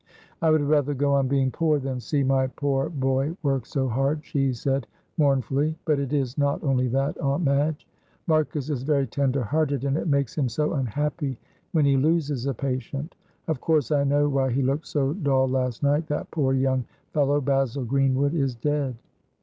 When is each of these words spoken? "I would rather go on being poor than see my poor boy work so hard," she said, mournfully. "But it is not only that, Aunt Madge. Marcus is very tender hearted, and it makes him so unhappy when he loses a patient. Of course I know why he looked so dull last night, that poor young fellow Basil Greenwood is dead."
"I 0.41 0.49
would 0.49 0.63
rather 0.63 0.95
go 0.95 1.13
on 1.13 1.27
being 1.27 1.51
poor 1.51 1.77
than 1.77 1.99
see 1.99 2.23
my 2.23 2.47
poor 2.47 2.89
boy 2.89 3.37
work 3.43 3.67
so 3.67 3.87
hard," 3.87 4.25
she 4.25 4.51
said, 4.51 4.87
mournfully. 5.15 5.75
"But 5.85 5.99
it 5.99 6.11
is 6.11 6.39
not 6.39 6.63
only 6.63 6.87
that, 6.87 7.19
Aunt 7.19 7.43
Madge. 7.43 7.87
Marcus 8.25 8.71
is 8.71 8.81
very 8.81 9.05
tender 9.05 9.43
hearted, 9.43 9.83
and 9.85 9.95
it 9.95 10.07
makes 10.07 10.35
him 10.35 10.49
so 10.49 10.73
unhappy 10.73 11.37
when 11.73 11.85
he 11.85 11.97
loses 11.97 12.47
a 12.47 12.53
patient. 12.55 13.13
Of 13.47 13.61
course 13.61 13.91
I 13.91 14.03
know 14.03 14.27
why 14.27 14.49
he 14.49 14.63
looked 14.63 14.87
so 14.87 15.13
dull 15.13 15.47
last 15.47 15.83
night, 15.83 16.07
that 16.07 16.31
poor 16.31 16.51
young 16.53 16.83
fellow 17.13 17.39
Basil 17.39 17.85
Greenwood 17.85 18.33
is 18.33 18.55
dead." 18.55 18.95